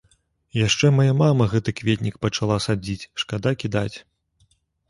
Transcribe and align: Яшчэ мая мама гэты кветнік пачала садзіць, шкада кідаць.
Яшчэ 0.67 0.89
мая 0.99 1.11
мама 1.19 1.47
гэты 1.53 1.69
кветнік 1.81 2.17
пачала 2.25 2.57
садзіць, 2.67 3.09
шкада 3.25 3.51
кідаць. 3.65 3.97